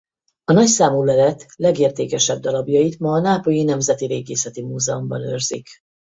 [0.43, 5.69] A nagyszámú lelet legértékesebb darabjait ma a nápolyi Nemzeti Régészeti Múzeumban őrzik.